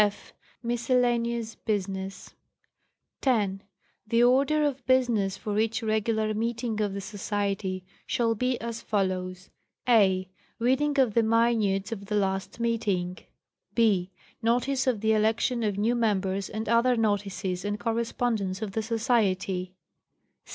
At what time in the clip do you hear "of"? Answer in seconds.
4.63-4.83, 6.81-6.95, 10.99-11.13, 11.91-12.07, 14.87-15.01, 15.61-15.77, 18.63-18.71